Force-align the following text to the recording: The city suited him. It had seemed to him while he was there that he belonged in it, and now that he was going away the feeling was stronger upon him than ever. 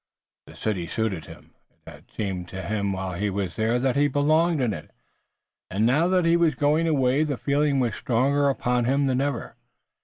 The 0.47 0.55
city 0.55 0.87
suited 0.87 1.27
him. 1.27 1.53
It 1.85 1.91
had 1.91 2.09
seemed 2.09 2.49
to 2.49 2.63
him 2.63 2.91
while 2.91 3.11
he 3.13 3.29
was 3.29 3.55
there 3.55 3.77
that 3.77 3.95
he 3.95 4.07
belonged 4.07 4.59
in 4.59 4.73
it, 4.73 4.89
and 5.69 5.85
now 5.85 6.07
that 6.07 6.25
he 6.25 6.35
was 6.35 6.55
going 6.55 6.87
away 6.87 7.23
the 7.23 7.37
feeling 7.37 7.79
was 7.79 7.93
stronger 7.93 8.49
upon 8.49 8.85
him 8.85 9.05
than 9.05 9.21
ever. 9.21 9.57